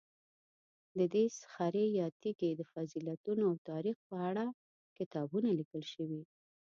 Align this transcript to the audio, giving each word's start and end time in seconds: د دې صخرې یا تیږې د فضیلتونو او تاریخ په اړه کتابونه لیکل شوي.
د 0.97 0.99
دې 1.13 1.25
صخرې 1.39 1.85
یا 1.99 2.07
تیږې 2.21 2.51
د 2.55 2.61
فضیلتونو 2.71 3.41
او 3.51 3.55
تاریخ 3.69 3.97
په 4.09 4.15
اړه 4.29 4.45
کتابونه 4.97 5.49
لیکل 5.59 5.83
شوي. 5.93 6.21